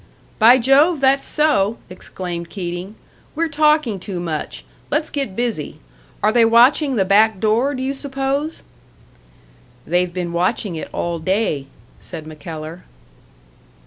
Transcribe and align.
"By 0.39 0.57
Jove, 0.57 0.99
that's 0.99 1.27
so!" 1.27 1.77
exclaimed 1.87 2.49
Keating. 2.49 2.95
"We're 3.35 3.47
talking 3.47 3.99
too 3.99 4.19
much 4.19 4.65
let's 4.89 5.11
get 5.11 5.35
busy. 5.35 5.77
Are 6.23 6.31
they 6.31 6.43
watching 6.43 6.95
the 6.95 7.05
back 7.05 7.39
door, 7.39 7.75
do 7.75 7.83
you 7.83 7.93
suppose?" 7.93 8.63
"They've 9.85 10.11
been 10.11 10.33
watching 10.33 10.75
it 10.75 10.89
all 10.91 11.19
day," 11.19 11.67
said 11.99 12.25
MacKellar. 12.25 12.81